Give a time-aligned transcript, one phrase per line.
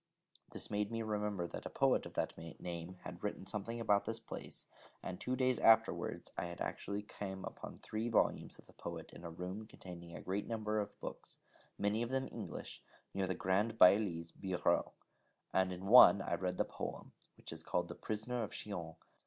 [0.49, 4.19] This made me remember that a poet of that name had written something about this
[4.19, 4.65] place,
[5.03, 9.29] and two days afterwards I actually came upon three volumes of the poet in a
[9.29, 11.37] room containing a great number of books,
[11.77, 12.81] many of them English,
[13.13, 14.93] near the Grand Bailli's bureau:
[15.53, 18.95] and in one I read the poem, which is called 'The Prisoner of Chillon.'